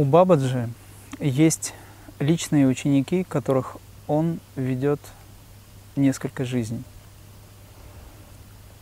У 0.00 0.04
Бабаджи 0.04 0.70
есть 1.18 1.74
личные 2.20 2.66
ученики, 2.66 3.22
которых 3.22 3.76
он 4.06 4.40
ведет 4.56 4.98
несколько 5.94 6.46
жизней. 6.46 6.84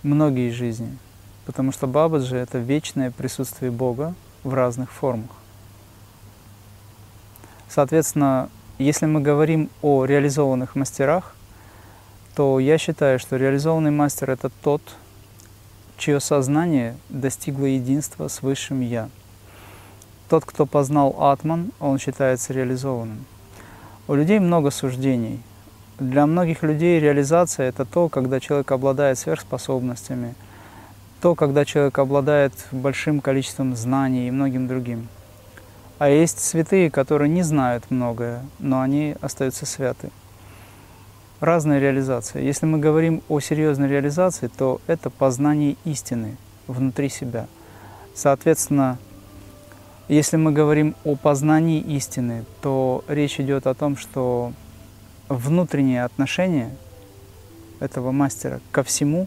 Многие 0.05 0.51
жизни. 0.51 0.97
Потому 1.45 1.73
что 1.73 1.89
Бабаджи— 1.89 2.37
это 2.37 2.59
вечное 2.59 3.11
присутствие 3.11 3.73
Бога 3.73 4.15
в 4.45 4.55
разных 4.55 4.93
формах. 4.93 5.33
Соответственно, 7.69 8.49
если 8.79 9.07
мы 9.07 9.21
говорим 9.21 9.71
о 9.83 10.05
реализованных 10.05 10.77
мастерах, 10.77 11.35
то 12.37 12.61
я 12.61 12.79
считаю, 12.79 13.19
что 13.19 13.35
реализованный 13.35 13.91
мастер— 13.91 14.31
это 14.31 14.51
тот, 14.63 14.83
чье 15.97 16.21
сознание 16.21 16.97
достигло 17.09 17.65
единства 17.65 18.29
с 18.29 18.41
Высшим 18.41 18.83
Я. 18.83 19.09
Тот, 20.29 20.45
кто 20.45 20.67
познал 20.67 21.17
Атман, 21.19 21.73
он 21.81 21.99
считается 21.99 22.53
реализованным. 22.53 23.25
У 24.07 24.15
людей 24.15 24.39
много 24.39 24.71
суждений. 24.71 25.41
Для 25.99 26.27
многих 26.27 26.63
людей 26.63 27.01
реализация— 27.01 27.69
это 27.71 27.85
то, 27.85 28.09
когда 28.09 28.39
человек 28.39 28.71
обладает 28.71 29.19
сверхспособностями, 29.19 30.35
то, 31.21 31.35
когда 31.35 31.65
человек 31.65 31.99
обладает 31.99 32.53
большим 32.73 33.21
количеством 33.21 33.75
знаний 33.75 34.29
и 34.29 34.31
многим 34.31 34.69
другим. 34.69 35.09
А 35.99 36.09
есть 36.09 36.39
святые, 36.41 36.91
которые 36.91 37.29
не 37.29 37.43
знают 37.43 37.91
многое, 37.91 38.45
но 38.59 38.81
они 38.81 39.17
остаются 39.21 39.67
святы 39.67 40.11
разные 41.41 41.81
реализации. 41.81 42.43
Если 42.43 42.67
мы 42.67 42.79
говорим 42.79 43.23
о 43.29 43.41
серьезной 43.41 43.89
реализации, 43.89 44.49
то 44.49 44.81
это 44.87 45.11
познание 45.11 45.77
истины 45.85 46.37
внутри 46.67 47.09
себя. 47.09 47.47
Соответственно, 48.15 48.99
если 50.09 50.37
мы 50.37 50.53
говорим 50.53 50.95
о 51.05 51.17
познании 51.17 51.81
истины, 51.81 52.45
то 52.63 53.05
речь 53.09 53.39
идет 53.41 53.67
о 53.67 53.75
том, 53.75 53.97
что 53.97 54.53
внутреннее 55.29 56.05
отношение 56.05 56.71
этого 57.81 58.11
мастера 58.11 58.61
ко 58.73 58.83
всему, 58.83 59.27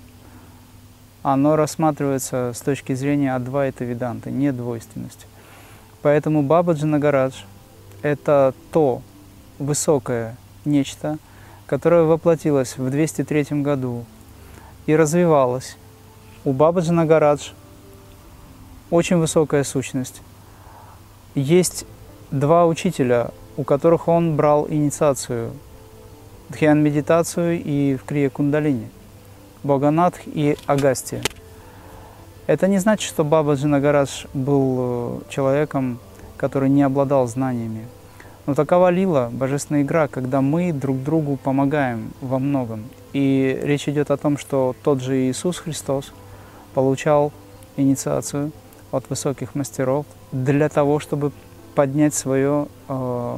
оно 1.24 1.56
рассматривается 1.56 2.52
с 2.56 2.62
точки 2.62 2.94
зрения 2.94 3.36
Адвайта 3.36 3.86
Веданты, 3.86 4.32
не 4.32 4.52
двойственности. 4.52 5.28
Поэтому 6.02 6.42
Бабаджи 6.42 6.86
Нагарадж– 6.86 7.44
это 8.02 8.54
то 8.72 9.02
высокое 9.60 10.36
нечто– 10.66 11.18
которая 11.72 12.04
воплотилась 12.04 12.78
в 12.78 12.90
203 12.90 13.62
году 13.62 14.04
и 14.88 14.94
развивалась. 14.94 15.78
У 16.44 16.52
Бабаджи 16.52 16.92
Нагарадж 16.92 17.52
очень 18.90 19.16
высокая 19.16 19.64
сущность. 19.64 20.22
Есть 21.36 21.86
два 22.30 22.66
учителя, 22.68 23.30
у 23.56 23.64
которых 23.64 24.10
он 24.10 24.36
брал 24.36 24.68
инициацию, 24.70 25.52
дхьян-медитацию 26.50 27.62
и 27.64 27.96
в 27.96 28.04
крие 28.04 28.30
кундалини, 28.30 28.90
Боганатх 29.64 30.20
и 30.26 30.58
Агастия. 30.66 31.22
Это 32.48 32.68
не 32.68 32.80
значит, 32.80 33.08
что 33.08 33.24
Бабаджи 33.24 33.68
Нагарадж 33.68 34.26
был 34.34 34.76
э, 34.80 35.20
человеком, 35.30 36.00
который 36.36 36.70
не 36.70 36.84
обладал 36.84 37.28
знаниями. 37.28 37.88
Но 38.46 38.54
такова 38.54 38.90
лила, 38.90 39.30
божественная 39.32 39.84
игра, 39.84 40.10
когда 40.10 40.42
мы 40.42 40.74
друг 40.74 41.02
другу 41.02 41.38
помогаем 41.38 42.12
во 42.20 42.40
многом. 42.40 42.84
И 43.14 43.58
речь 43.64 43.88
идет 43.88 44.12
о 44.12 44.18
том, 44.18 44.38
что 44.38 44.76
тот 44.84 45.02
же 45.02 45.30
Иисус 45.30 45.60
Христос 45.60 46.12
получал 46.74 47.32
инициацию 47.78 48.52
от 48.92 49.10
высоких 49.10 49.56
мастеров 49.56 50.06
для 50.32 50.70
того, 50.70 51.00
чтобы 51.00 51.32
поднять 51.76 52.14
свое 52.14 52.68
э, 52.88 53.38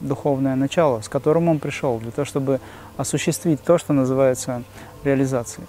духовное 0.00 0.56
начало, 0.56 1.00
с 1.00 1.08
которым 1.08 1.48
он 1.48 1.58
пришел, 1.58 1.98
для 1.98 2.10
того, 2.10 2.24
чтобы 2.24 2.60
осуществить 2.96 3.62
то, 3.62 3.78
что 3.78 3.92
называется 3.92 4.62
реализацией. 5.04 5.66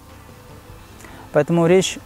Поэтому 1.32 1.66
речь 1.66 1.98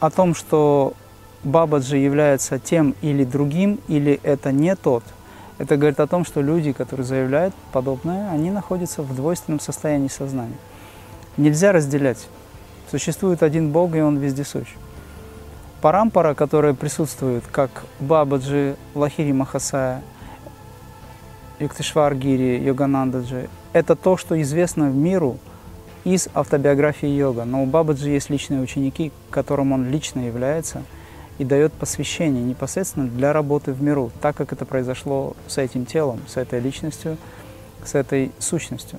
о 0.00 0.10
том, 0.10 0.34
что 0.34 0.94
Бабаджи 1.42 1.98
является 1.98 2.58
тем 2.58 2.94
или 3.02 3.24
другим, 3.24 3.78
или 3.88 4.18
это 4.22 4.52
не 4.52 4.74
тот– 4.76 5.04
это 5.56 5.76
говорит 5.76 6.00
о 6.00 6.06
том, 6.06 6.24
что 6.24 6.40
люди, 6.40 6.72
которые 6.72 7.06
заявляют 7.06 7.54
подобное, 7.72 8.30
они 8.30 8.50
находятся 8.50 9.02
в 9.02 9.14
двойственном 9.14 9.60
состоянии 9.60 10.08
сознания. 10.08 10.56
Нельзя 11.36 11.72
разделять. 11.72 12.26
Существует 12.90 13.42
один 13.42 13.70
Бог, 13.70 13.94
и 13.94 14.00
Он 14.00 14.18
вездесущ. 14.18 14.66
Парампара, 15.84 16.32
которая 16.32 16.72
присутствует, 16.72 17.44
как 17.46 17.84
Бабаджи, 18.00 18.76
Лахири 18.94 19.32
Махасая, 19.32 20.00
Юктишвар 21.58 22.14
Гири, 22.14 22.58
Йоганандаджи, 22.64 23.50
это 23.74 23.94
то, 23.94 24.16
что 24.16 24.40
известно 24.40 24.88
в 24.88 24.96
миру 24.96 25.36
из 26.04 26.30
автобиографии 26.32 27.08
йога. 27.08 27.44
Но 27.44 27.62
у 27.62 27.66
Бабаджи 27.66 28.08
есть 28.08 28.30
личные 28.30 28.62
ученики, 28.62 29.12
которым 29.28 29.72
он 29.72 29.90
лично 29.90 30.20
является– 30.20 30.82
и 31.38 31.44
дает 31.44 31.72
посвящение 31.72 32.42
непосредственно 32.42 33.06
для 33.06 33.32
работы 33.32 33.72
в 33.72 33.82
миру, 33.82 34.10
так 34.22 34.36
как 34.36 34.52
это 34.52 34.64
произошло 34.64 35.36
с 35.48 35.58
этим 35.58 35.84
телом, 35.84 36.20
с 36.28 36.36
этой 36.36 36.60
личностью, 36.60 37.18
с 37.84 37.94
этой 37.94 38.32
сущностью. 38.38 38.98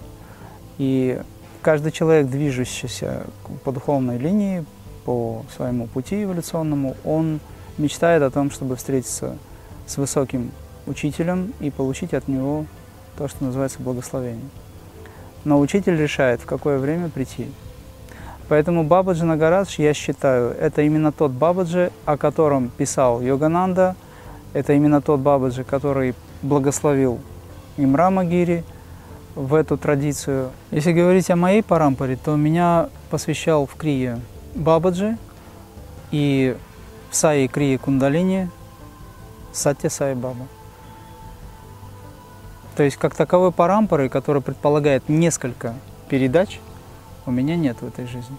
И 0.77 1.19
каждый 1.61 1.91
человек, 1.91 2.27
движущийся 2.27 3.25
по 3.63 3.71
духовной 3.71 4.17
линии, 4.17 4.65
по 5.05 5.45
своему 5.55 5.87
пути 5.87 6.23
эволюционному, 6.23 6.95
он 7.05 7.39
мечтает 7.77 8.23
о 8.23 8.31
том, 8.31 8.51
чтобы 8.51 8.75
встретиться 8.75 9.37
с 9.85 9.97
высоким 9.97 10.51
учителем 10.87 11.53
и 11.59 11.69
получить 11.69 12.13
от 12.13 12.27
него 12.27 12.65
то, 13.17 13.27
что 13.27 13.45
называется 13.45 13.81
благословение. 13.81 14.49
Но 15.43 15.59
учитель 15.59 15.95
решает, 15.95 16.41
в 16.41 16.45
какое 16.45 16.79
время 16.79 17.09
прийти. 17.09 17.47
Поэтому 18.47 18.83
Бабаджи 18.83 19.25
Нагарадж, 19.25 19.75
я 19.77 19.93
считаю, 19.93 20.51
это 20.51 20.81
именно 20.81 21.11
тот 21.11 21.31
Бабаджи, 21.31 21.91
о 22.05 22.17
котором 22.17 22.69
писал 22.69 23.21
Йогананда, 23.21 23.95
это 24.53 24.73
именно 24.73 25.01
тот 25.01 25.19
Бабаджи, 25.19 25.63
который 25.63 26.15
благословил 26.41 27.19
Имрама 27.77 28.23
Гири 28.23 28.63
в 29.35 29.53
эту 29.53 29.77
традицию. 29.77 30.51
Если 30.71 30.93
говорить 30.93 31.29
о 31.29 31.35
моей 31.35 31.61
парампаре, 31.61 32.17
то 32.23 32.35
меня 32.35 32.89
посвящал 33.09 33.65
в 33.65 33.75
Крие 33.75 34.19
Бабаджи 34.55 35.17
и 36.11 36.57
в 37.11 37.15
Саи 37.15 37.47
Крие 37.47 37.77
Кундалини 37.77 38.49
Сатя 39.53 39.89
Сай 39.89 40.15
Баба. 40.15 40.47
То 42.75 42.83
есть 42.83 42.97
как 42.97 43.15
таковой 43.15 43.51
парампоры, 43.51 44.09
которая 44.09 44.41
предполагает 44.41 45.07
несколько 45.07 45.75
передач– 46.09 46.59
у 47.25 47.31
меня 47.31 47.55
нет 47.55 47.77
в 47.81 47.87
этой 47.87 48.05
жизни. 48.05 48.37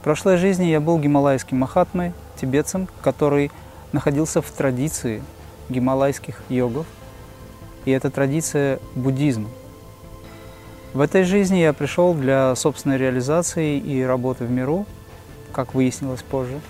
В 0.00 0.04
прошлой 0.04 0.36
жизни 0.36 0.66
я 0.66 0.80
был 0.80 0.98
гималайским 0.98 1.58
махатмой, 1.58 2.12
тибетцем, 2.38 2.88
который 3.02 3.50
находился 3.92 4.42
в 4.42 4.50
традиции 4.50 5.22
гималайских 5.68 6.42
йогов, 6.48 6.86
и 7.84 7.90
это 7.90 8.10
традиция 8.10 8.78
буддизма. 8.94 9.48
В 10.92 11.00
этой 11.00 11.24
жизни 11.24 11.58
я 11.58 11.72
пришел 11.72 12.14
для 12.14 12.54
собственной 12.54 12.98
реализации 12.98 13.78
и 13.78 14.02
работы 14.02 14.44
в 14.44 14.50
миру, 14.50 14.86
как 15.58 15.74
выяснилось 15.74 16.22
позже. 16.22 16.60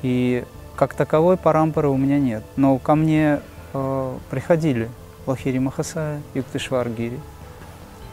И 0.00 0.46
как 0.76 0.94
таковой 0.94 1.36
парампоры 1.36 1.90
у 1.90 1.96
меня 1.98 2.18
нет. 2.18 2.42
Но 2.56 2.78
ко 2.78 2.94
мне 2.94 3.42
э, 3.74 4.18
приходили 4.30 4.88
Лахири 5.26 5.58
Махасая, 5.58 6.22
Юктышвар 6.32 6.88
Гири, 6.88 7.20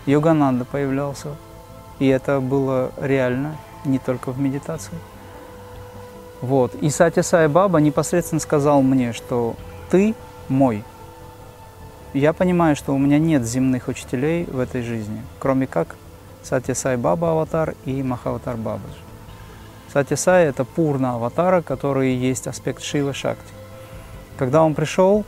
Йогананда 0.06 0.66
появлялся, 0.66 1.30
и 1.98 2.08
это 2.08 2.42
было 2.42 2.92
реально, 3.00 3.56
не 3.86 4.00
только 4.00 4.34
в 4.34 4.40
медитации. 4.42 4.98
Вот. 6.42 6.76
И 6.76 6.90
Сати 6.90 7.22
Сай 7.22 7.48
Баба 7.48 7.80
непосредственно 7.80 8.42
сказал 8.42 8.82
мне, 8.82 9.14
что 9.14 9.56
ты 9.90 10.14
мой. 10.50 10.84
Я 12.14 12.34
понимаю, 12.34 12.76
что 12.76 12.94
у 12.94 12.98
меня 12.98 13.18
нет 13.18 13.46
земных 13.46 13.88
учителей 13.88 14.44
в 14.44 14.60
этой 14.60 14.82
жизни, 14.82 15.22
кроме 15.40 15.68
как 15.68 15.96
Сати 16.44 16.74
Сай 16.74 16.98
Баба 16.98 17.32
аватар 17.32 17.76
и 17.86 18.04
Махаватар 18.04 18.58
Бабаджи. 18.58 19.07
Сати 19.92 20.16
Сай– 20.16 20.46
это 20.48 20.66
пурна 20.66 21.16
аватара, 21.16 21.62
который 21.62 22.14
есть 22.14 22.48
аспект 22.48 22.84
Шива 22.84 23.14
Шакти. 23.14 23.54
Когда 24.38 24.64
он 24.64 24.76
пришел, 24.76 25.24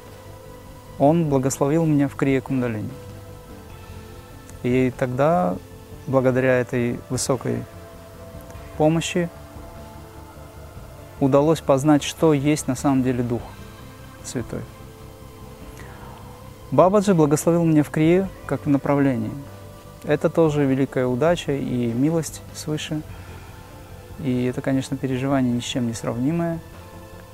он 1.00 1.30
благословил 1.30 1.86
меня 1.86 2.08
в 2.08 2.16
Крия 2.16 2.42
Кундалини. 2.42 2.92
И 4.64 4.92
тогда 4.98 5.56
благодаря 6.08 6.60
этой 6.60 7.00
высокой 7.10 7.64
помощи 8.78 9.30
удалось 11.20 11.62
познать, 11.62 12.04
что 12.04 12.34
есть 12.34 12.68
на 12.68 12.76
самом 12.76 13.04
деле 13.04 13.24
Дух 13.24 13.42
Святой. 14.26 14.62
Бабаджи 16.72 17.14
благословил 17.14 17.64
меня 17.64 17.84
в 17.84 17.90
Крие 17.90 18.30
как 18.46 18.66
в 18.66 18.70
направлении. 18.70 19.32
Это 20.04 20.30
тоже 20.30 20.66
великая 20.66 21.08
удача 21.08 21.54
и 21.54 21.92
милость 21.92 22.42
свыше. 22.54 23.02
И 24.24 24.46
это, 24.46 24.62
конечно, 24.62 24.98
переживание 24.98 25.54
ни 25.54 25.60
с 25.60 25.64
чем 25.64 25.88
не 25.88 25.94
сравнимое. 25.94 26.60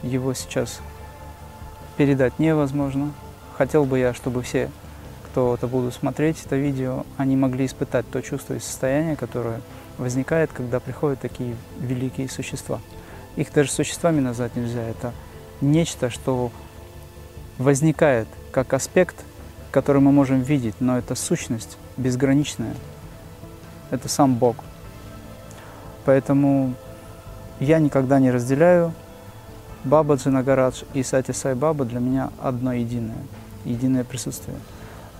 Его 0.04 0.34
сейчас 0.34 0.82
передать 1.98 2.40
невозможно. 2.40 3.12
Хотел 3.58 3.86
бы 3.86 4.00
я, 4.00 4.14
чтобы 4.14 4.42
все, 4.44 4.70
кто 5.26 5.56
это 5.56 5.68
будут 5.68 5.94
смотреть, 5.94 6.44
это 6.46 6.56
видео, 6.56 7.06
они 7.18 7.36
могли 7.36 7.66
испытать 7.66 8.10
то 8.10 8.22
чувство 8.22 8.54
и 8.54 8.60
состояние, 8.60 9.16
которое 9.16 9.62
возникает, 9.98 10.52
когда 10.52 10.80
приходят 10.80 11.20
такие 11.20 11.56
великие 11.80 12.30
существа. 12.30 12.80
Их 13.36 13.52
даже 13.52 13.72
существами 13.72 14.20
назвать 14.20 14.56
нельзя. 14.56 14.82
Это 14.82 15.14
нечто, 15.62 16.10
что 16.10 16.52
возникает 17.58 18.28
как 18.52 18.74
аспект, 18.74 19.16
который 19.72 20.02
мы 20.02 20.12
можем 20.12 20.42
видеть, 20.42 20.76
но 20.80 20.98
это 20.98 21.16
сущность 21.16 21.78
безграничная. 21.98 22.74
Это 23.92 24.08
сам 24.10 24.36
Бог. 24.36 24.58
Поэтому 26.06 26.74
я 27.60 27.80
никогда 27.80 28.20
не 28.20 28.32
разделяю 28.32 28.94
Баба 29.84 30.16
Джинагарадж 30.16 30.84
и 30.94 31.04
Сати 31.04 31.34
Сай 31.34 31.56
Баба 31.56 31.86
для 31.86 32.00
меня 32.00 32.30
одно 32.42 32.74
единое, 32.74 33.18
единое 33.66 34.04
присутствие. 34.04 34.58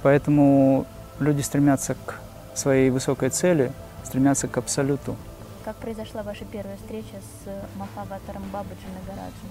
Поэтому 0.04 0.86
люди 1.20 1.42
стремятся 1.42 1.96
к 2.06 2.16
своей 2.54 2.90
высокой 2.90 3.30
цели, 3.30 3.72
стремятся 4.04 4.48
к 4.48 4.58
абсолюту. 4.58 5.16
Как 5.64 5.76
произошла 5.78 6.22
ваша 6.24 6.46
первая 6.46 6.78
встреча 6.78 7.16
с 7.20 7.78
Махаватаром 7.78 8.44
Баба 8.54 8.70
Джинагараджем? 8.70 9.50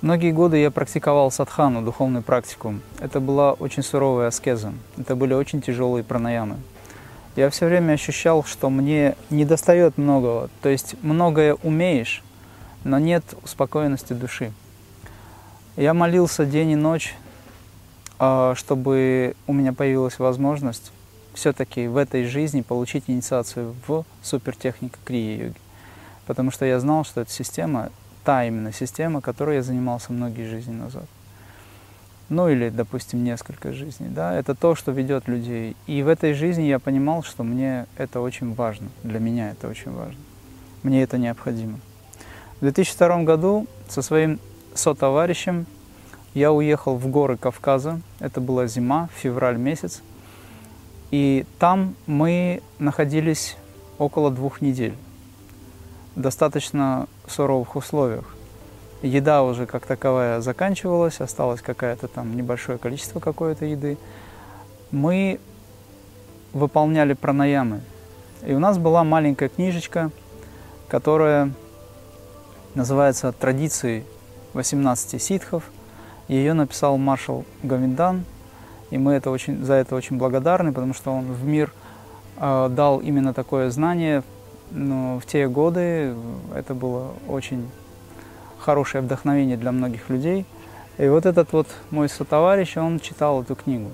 Многие 0.00 0.32
годы 0.32 0.58
я 0.58 0.70
практиковал 0.70 1.30
садхану, 1.30 1.82
духовную 1.82 2.22
практику. 2.22 2.76
Это 3.00 3.20
была 3.20 3.52
очень 3.52 3.82
суровая 3.82 4.28
аскеза. 4.28 4.72
Это 4.96 5.16
были 5.16 5.34
очень 5.34 5.60
тяжелые 5.60 6.04
пранаямы. 6.04 6.56
Я 7.38 7.50
все 7.50 7.66
время 7.66 7.92
ощущал, 7.92 8.42
что 8.42 8.68
мне 8.68 9.14
не 9.30 9.44
достает 9.44 9.96
многого. 9.96 10.50
То 10.60 10.68
есть 10.68 10.96
многое 11.02 11.54
умеешь, 11.62 12.24
но 12.82 12.98
нет 12.98 13.22
успокоенности 13.44 14.12
души. 14.12 14.50
Я 15.76 15.94
молился 15.94 16.44
день 16.44 16.70
и 16.70 16.74
ночь, 16.74 17.14
а, 18.18 18.56
чтобы 18.56 19.36
у 19.46 19.52
меня 19.52 19.72
появилась 19.72 20.18
возможность 20.18 20.90
все-таки 21.32 21.86
в 21.86 21.96
этой 21.96 22.24
жизни 22.24 22.62
получить 22.62 23.04
инициацию 23.06 23.76
в 23.86 24.04
супертехнику 24.20 24.98
крия-йоги. 25.04 25.54
Потому 26.26 26.50
что 26.50 26.64
я 26.64 26.80
знал, 26.80 27.04
что 27.04 27.20
эта 27.20 27.30
система 27.30 27.90
та 28.24 28.46
именно 28.46 28.72
система, 28.72 29.20
которой 29.20 29.58
я 29.58 29.62
занимался 29.62 30.12
многие 30.12 30.50
жизни 30.50 30.74
назад. 30.74 31.06
Ну 32.28 32.48
или, 32.48 32.68
допустим, 32.68 33.24
несколько 33.24 33.72
жизней. 33.72 34.08
Да? 34.08 34.34
Это 34.34 34.54
то, 34.54 34.74
что 34.74 34.92
ведет 34.92 35.28
людей. 35.28 35.76
И 35.86 36.02
в 36.02 36.08
этой 36.08 36.34
жизни 36.34 36.64
я 36.64 36.78
понимал, 36.78 37.22
что 37.22 37.42
мне 37.42 37.86
это 37.96 38.20
очень 38.20 38.54
важно. 38.54 38.88
Для 39.02 39.18
меня 39.18 39.50
это 39.50 39.68
очень 39.68 39.92
важно. 39.92 40.20
Мне 40.82 41.02
это 41.02 41.16
необходимо. 41.18 41.78
В 42.56 42.60
2002 42.60 43.22
году 43.22 43.66
со 43.88 44.02
своим 44.02 44.38
сотоварищем 44.74 45.66
я 46.34 46.52
уехал 46.52 46.96
в 46.96 47.08
горы 47.08 47.36
Кавказа. 47.36 48.00
Это 48.20 48.40
была 48.40 48.66
зима, 48.66 49.08
февраль 49.16 49.56
месяц. 49.56 50.02
И 51.10 51.46
там 51.58 51.94
мы 52.06 52.62
находились 52.78 53.56
около 53.98 54.30
двух 54.30 54.60
недель 54.60 54.94
достаточно 56.18 57.06
суровых 57.26 57.76
условиях. 57.76 58.24
Еда 59.02 59.44
уже 59.44 59.66
как 59.66 59.86
таковая 59.86 60.40
заканчивалась, 60.40 61.20
осталось 61.20 61.62
какое-то 61.62 62.08
там 62.08 62.36
небольшое 62.36 62.78
количество 62.78 63.20
какой-то 63.20 63.64
еды. 63.64 63.96
Мы 64.90 65.38
выполняли 66.52 67.12
пранаямы. 67.12 67.80
И 68.44 68.54
у 68.54 68.58
нас 68.58 68.78
была 68.78 69.04
маленькая 69.04 69.48
книжечка, 69.48 70.10
которая 70.88 71.50
называется 72.74 73.30
«Традиции 73.32 74.04
18 74.54 75.22
ситхов». 75.22 75.64
Ее 76.26 76.52
написал 76.52 76.98
маршал 76.98 77.44
Гавиндан, 77.62 78.24
и 78.90 78.98
мы 78.98 79.12
это 79.12 79.30
очень, 79.30 79.64
за 79.64 79.74
это 79.74 79.94
очень 79.94 80.18
благодарны, 80.18 80.72
потому 80.72 80.92
что 80.92 81.12
он 81.12 81.32
в 81.32 81.44
мир 81.44 81.72
э, 82.36 82.68
дал 82.70 82.98
именно 82.98 83.32
такое 83.32 83.70
знание, 83.70 84.22
но 84.70 85.18
в 85.20 85.26
те 85.26 85.48
годы 85.48 86.14
это 86.54 86.74
было 86.74 87.12
очень 87.28 87.68
хорошее 88.58 89.02
вдохновение 89.02 89.56
для 89.56 89.72
многих 89.72 90.08
людей. 90.10 90.44
И 90.98 91.08
вот 91.08 91.26
этот 91.26 91.52
вот 91.52 91.68
мой 91.90 92.08
сотоварищ, 92.08 92.76
он 92.76 93.00
читал 93.00 93.42
эту 93.42 93.54
книгу. 93.54 93.90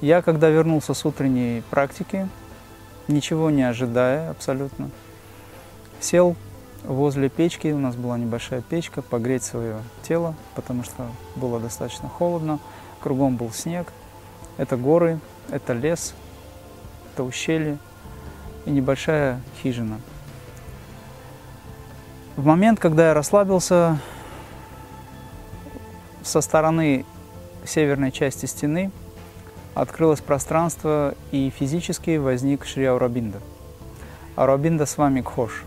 Я, 0.00 0.22
когда 0.22 0.48
вернулся 0.48 0.94
с 0.94 1.04
утренней 1.04 1.62
практики, 1.70 2.28
ничего 3.08 3.50
не 3.50 3.62
ожидая 3.62 4.30
абсолютно, 4.30 4.90
сел 6.00 6.36
возле 6.84 7.28
печки, 7.28 7.68
у 7.68 7.78
нас 7.78 7.96
была 7.96 8.16
небольшая 8.18 8.60
печка, 8.62 9.02
погреть 9.02 9.42
свое 9.42 9.78
тело, 10.02 10.34
потому 10.54 10.84
что 10.84 11.06
было 11.34 11.58
достаточно 11.58 12.08
холодно, 12.08 12.60
кругом 13.00 13.36
был 13.36 13.50
снег, 13.50 13.92
это 14.56 14.76
горы, 14.76 15.18
это 15.50 15.72
лес, 15.72 16.14
это 17.12 17.24
ущелье, 17.24 17.78
и 18.66 18.70
небольшая 18.70 19.40
хижина. 19.62 20.00
В 22.38 22.46
момент, 22.46 22.78
когда 22.78 23.08
я 23.08 23.14
расслабился, 23.14 23.98
со 26.22 26.40
стороны 26.40 27.04
северной 27.64 28.12
части 28.12 28.46
стены 28.46 28.92
открылось 29.74 30.20
пространство, 30.20 31.16
и 31.32 31.50
физически 31.50 32.16
возник 32.16 32.64
Шри 32.64 32.84
Аурабинда. 32.84 33.40
Аурабинда 34.36 34.86
с 34.86 34.96
вами 34.96 35.20
Кхош. 35.20 35.64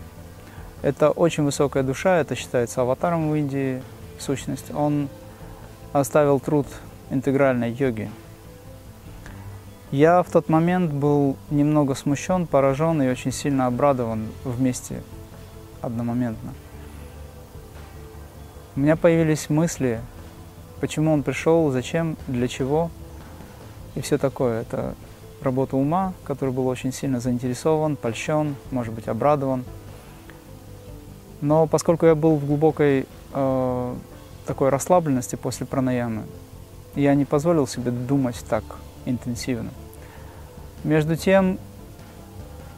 Это 0.80 1.10
очень 1.10 1.44
высокая 1.44 1.82
душа, 1.82 2.16
это 2.16 2.34
считается 2.34 2.80
аватаром 2.80 3.30
в 3.30 3.34
Индии, 3.34 3.82
сущность. 4.18 4.74
Он 4.74 5.10
оставил 5.92 6.40
труд 6.40 6.66
интегральной 7.10 7.70
йоги, 7.70 8.10
я 9.90 10.22
в 10.22 10.30
тот 10.30 10.48
момент 10.48 10.90
был 10.90 11.36
немного 11.50 11.94
смущен, 11.94 12.46
поражен 12.46 13.02
и 13.02 13.10
очень 13.10 13.30
сильно 13.30 13.66
обрадован 13.66 14.28
вместе 14.42 15.02
одномоментно. 15.82 16.54
У 18.74 18.80
меня 18.80 18.96
появились 18.96 19.50
мысли, 19.50 20.00
почему 20.80 21.12
он 21.12 21.22
пришел, 21.22 21.70
зачем, 21.70 22.16
для 22.26 22.48
чего 22.48 22.90
и 23.94 24.00
все 24.00 24.16
такое. 24.16 24.62
Это 24.62 24.94
работа 25.42 25.76
ума, 25.76 26.14
который 26.24 26.54
был 26.54 26.66
очень 26.68 26.92
сильно 26.92 27.20
заинтересован, 27.20 27.96
польщен, 27.96 28.56
может 28.70 28.94
быть, 28.94 29.08
обрадован. 29.08 29.64
Но 31.42 31.66
поскольку 31.66 32.06
я 32.06 32.14
был 32.14 32.36
в 32.36 32.46
глубокой 32.46 33.06
э, 33.34 33.94
такой 34.46 34.68
расслабленности 34.70 35.36
после 35.36 35.66
пранаямы, 35.66 36.22
я 36.94 37.14
не 37.14 37.24
позволил 37.24 37.66
себе 37.66 37.90
думать 37.90 38.42
так 38.48 38.64
интенсивно. 39.04 39.70
Между 40.84 41.16
тем, 41.16 41.58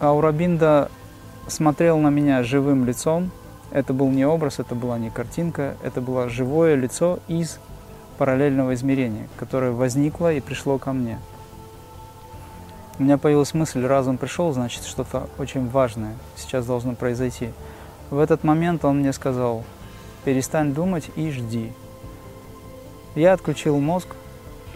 Аурабинда 0.01 0.91
смотрел 1.47 1.99
на 1.99 2.09
меня 2.09 2.43
живым 2.43 2.85
лицом. 2.85 3.31
Это 3.71 3.93
был 3.93 4.11
не 4.11 4.25
образ, 4.25 4.59
это 4.59 4.75
была 4.75 4.99
не 4.99 5.11
картинка, 5.11 5.77
это 5.83 6.01
было 6.01 6.29
живое 6.29 6.75
лицо 6.75 7.19
из 7.29 7.59
параллельного 8.19 8.75
измерения, 8.75 9.29
которое 9.37 9.73
возникло 9.73 10.33
и 10.33 10.41
пришло 10.41 10.79
ко 10.79 10.93
мне. 10.93 11.19
У 12.99 13.03
меня 13.03 13.19
появилась 13.19 13.55
мысль, 13.55 13.85
разум 13.85 14.19
пришел, 14.19 14.53
значит, 14.53 14.85
что-то 14.85 15.29
очень 15.39 15.69
важное 15.69 16.15
сейчас 16.37 16.65
должно 16.65 16.95
произойти. 16.95 17.51
В 18.11 18.19
этот 18.19 18.45
момент 18.45 18.85
он 18.85 19.01
мне 19.01 19.13
сказал, 19.13 19.65
перестань 20.25 20.73
думать 20.73 21.11
и 21.17 21.31
жди. 21.31 21.73
Я 23.17 23.33
отключил 23.33 23.81
мозг 23.81 24.09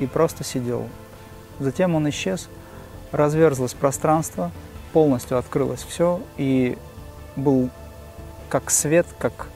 и 0.00 0.07
просто 0.07 0.42
сидел. 0.42 0.88
Затем 1.61 1.95
он 1.95 2.09
исчез, 2.09 2.49
разверзлось 3.12 3.75
пространство, 3.75 4.50
полностью 4.92 5.38
открылось 5.38 5.83
все, 5.83 6.21
и 6.37 6.76
был 7.37 7.71
как 8.49 8.71
свет, 8.71 9.07
как 9.19 9.49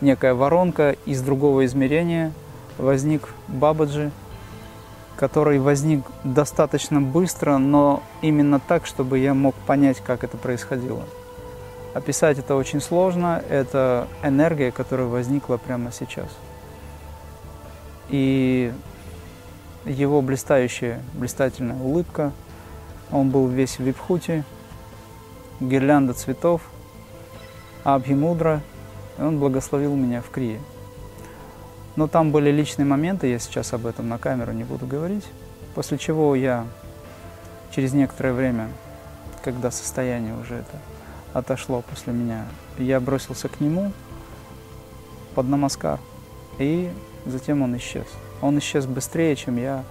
некая 0.00 0.34
воронка 0.34 0.96
из 1.06 1.22
другого 1.22 1.64
измерения 1.64 2.32
возник 2.78 3.28
Бабаджи, 3.48 4.10
который 5.16 5.58
возник 5.58 6.04
достаточно 6.24 7.00
быстро, 7.00 7.58
но 7.58 8.02
именно 8.22 8.60
так, 8.60 8.86
чтобы 8.86 9.18
я 9.18 9.34
мог 9.34 9.54
понять, 9.54 10.00
как 10.00 10.24
это 10.24 10.36
происходило. 10.36 11.04
Описать 11.94 12.38
это 12.38 12.56
очень 12.56 12.80
сложно, 12.80 13.42
это 13.48 14.08
энергия, 14.22 14.72
которая 14.72 15.06
возникла 15.06 15.56
прямо 15.56 15.92
сейчас. 15.92 16.28
И 18.08 18.72
его 19.84 20.20
блистающая, 20.22 21.00
блистательная 21.14 21.80
улыбка– 21.80 22.32
он 23.14 23.30
был 23.30 23.46
весь 23.46 23.78
в 23.78 23.80
випхуте, 23.80 24.44
гирлянда 25.60 26.14
цветов, 26.14 26.62
абхимудра, 27.84 28.62
и 29.18 29.22
он 29.22 29.38
благословил 29.38 29.94
меня 29.94 30.22
в 30.22 30.30
Крие. 30.30 30.60
Но 31.96 32.08
там 32.08 32.32
были 32.32 32.50
личные 32.50 32.86
моменты, 32.86 33.28
я 33.28 33.38
сейчас 33.38 33.72
об 33.72 33.86
этом 33.86 34.08
на 34.08 34.18
камеру 34.18 34.52
не 34.52 34.64
буду 34.64 34.86
говорить, 34.86 35.24
после 35.74 35.96
чего 35.96 36.34
я 36.34 36.66
через 37.74 37.92
некоторое 37.92 38.32
время, 38.32 38.68
когда 39.44 39.70
состояние 39.70 40.34
уже 40.34 40.56
это 40.56 40.78
отошло 41.32 41.82
после 41.82 42.12
меня, 42.12 42.46
я 42.78 42.98
бросился 42.98 43.48
к 43.48 43.60
нему 43.60 43.92
под 45.34 45.48
намаскар 45.48 46.00
и 46.58 46.90
затем 47.26 47.62
он 47.62 47.76
исчез. 47.76 48.06
Он 48.40 48.58
исчез 48.58 48.86
быстрее, 48.86 49.36
чем 49.36 49.56
я 49.56 49.84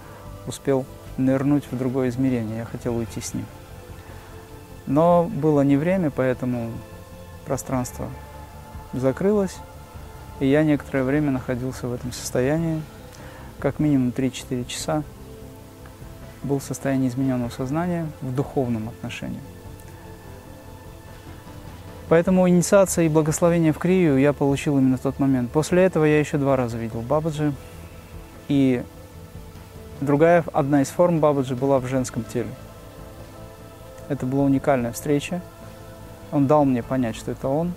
успел 0.47 0.85
нырнуть 1.17 1.65
в 1.71 1.77
другое 1.77 2.09
измерение. 2.09 2.59
Я 2.59 2.65
хотел 2.65 2.97
уйти 2.97 3.21
с 3.21 3.33
ним. 3.33 3.45
Но 4.85 5.23
было 5.23 5.61
не 5.61 5.77
время, 5.77 6.11
поэтому 6.11 6.71
пространство 7.45 8.07
закрылось, 8.93 9.57
и 10.39 10.47
я 10.47 10.63
некоторое 10.63 11.03
время 11.03 11.31
находился 11.31 11.87
в 11.87 11.93
этом 11.93 12.11
состоянии, 12.11 12.81
как 13.59 13.79
минимум 13.79 14.09
3-4 14.09 14.65
часа, 14.65 15.03
был 16.43 16.59
в 16.59 16.63
состоянии 16.63 17.07
измененного 17.07 17.49
сознания 17.49 18.07
в 18.21 18.33
духовном 18.33 18.89
отношении. 18.89 19.39
Поэтому 22.09 22.47
инициация 22.47 23.05
и 23.05 23.09
благословение 23.09 23.71
в 23.71 23.79
Крию 23.79 24.17
я 24.19 24.33
получил 24.33 24.77
именно 24.77 24.97
в 24.97 25.01
тот 25.01 25.19
момент. 25.19 25.49
После 25.51 25.83
этого 25.83 26.05
я 26.05 26.19
еще 26.19 26.37
два 26.37 26.55
раза 26.55 26.77
видел 26.77 27.01
Бабаджи. 27.01 27.53
И 28.49 28.83
другая, 30.01 30.43
одна 30.53 30.81
из 30.81 30.89
форм 30.89 31.19
Бабаджи 31.19 31.55
была 31.55 31.79
в 31.79 31.87
женском 31.87 32.23
теле. 32.23 32.49
Это 34.09 34.25
была 34.25 34.43
уникальная 34.43 34.91
встреча. 34.91 35.41
Он 36.33 36.47
дал 36.47 36.65
мне 36.65 36.81
понять, 36.81 37.15
что 37.15 37.31
это 37.31 37.47
он. 37.47 37.73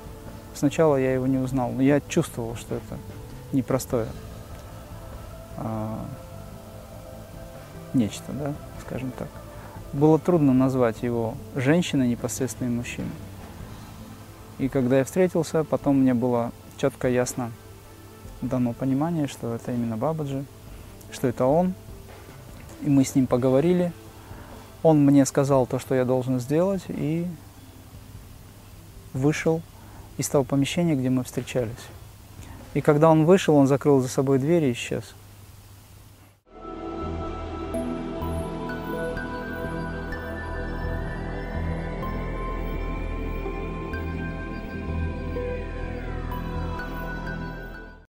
Сначала 0.55 0.97
я 0.97 1.13
его 1.13 1.27
не 1.27 1.37
узнал, 1.37 1.71
но 1.71 1.83
я 1.83 2.01
чувствовал, 2.01 2.57
что 2.57 2.77
это 2.77 2.97
непростое 3.53 4.07
а, 5.59 6.07
нечто, 7.93 8.33
да, 8.33 8.55
скажем 8.81 9.11
так. 9.11 9.29
Было 9.93 10.19
трудно 10.19 10.55
назвать 10.55 11.03
его 11.03 11.35
женщиной 11.55 12.09
непосредственно 12.09 12.69
и 12.69 12.71
мужчиной. 12.71 13.11
И 14.59 14.71
когда 14.71 14.99
я 14.99 15.05
встретился, 15.05 15.63
потом 15.63 15.99
мне 16.01 16.15
было 16.15 16.51
четко 16.79 17.11
ясно 17.11 17.53
дано 18.41 18.73
понимание, 18.73 19.27
что 19.27 19.55
это 19.55 19.73
именно 19.73 19.99
Бабаджи, 19.99 20.47
что 21.13 21.29
это 21.29 21.45
он. 21.45 21.75
И 22.81 22.89
мы 22.89 23.05
с 23.05 23.15
ним 23.15 23.27
поговорили. 23.27 23.93
Он 24.83 25.05
мне 25.05 25.27
сказал 25.27 25.67
то, 25.67 25.79
что 25.79 25.95
я 25.95 26.07
должен 26.07 26.41
сделать, 26.41 26.85
и 26.89 27.27
вышел 29.17 29.63
из 30.19 30.29
того 30.29 30.45
помещения, 30.45 30.95
где 30.95 31.11
мы 31.11 31.25
встречались. 31.25 31.73
И 32.75 32.81
когда 32.81 33.11
он 33.11 33.25
вышел, 33.25 33.57
он 33.57 33.67
закрыл 33.67 34.01
за 34.01 34.09
собой 34.09 34.39
дверь 34.39 34.65
и 34.65 34.73
исчез. 34.73 35.15